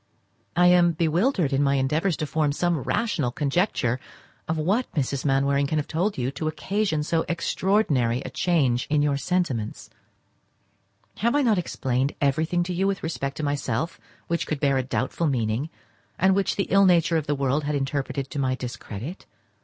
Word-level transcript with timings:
I 0.55 0.65
am 0.65 0.93
bewildered 0.93 1.53
in 1.53 1.61
my 1.61 1.75
endeavours 1.75 2.17
to 2.17 2.25
form 2.25 2.53
some 2.53 2.79
rational 2.81 3.29
conjecture 3.29 3.99
of 4.47 4.57
what 4.57 4.91
Mrs. 4.95 5.25
Mainwaring 5.25 5.67
can 5.67 5.77
have 5.77 5.85
told 5.87 6.17
you 6.17 6.31
to 6.31 6.47
occasion 6.47 7.03
so 7.03 7.23
extraordinary 7.29 8.19
a 8.21 8.31
change 8.31 8.87
in 8.89 9.03
your 9.03 9.15
sentiments. 9.17 9.91
Have 11.17 11.35
I 11.35 11.43
not 11.43 11.59
explained 11.59 12.15
everything 12.19 12.63
to 12.63 12.73
you 12.73 12.87
with 12.87 13.03
respect 13.03 13.37
to 13.37 13.43
myself 13.43 13.99
which 14.25 14.47
could 14.47 14.59
bear 14.59 14.79
a 14.79 14.83
doubtful 14.83 15.27
meaning, 15.27 15.69
and 16.17 16.33
which 16.33 16.55
the 16.55 16.67
ill 16.71 16.87
nature 16.87 17.17
of 17.17 17.27
the 17.27 17.35
world 17.35 17.65
had 17.65 17.75
interpreted 17.75 18.31
to 18.31 18.39
my 18.39 18.55
discredit? 18.55 19.27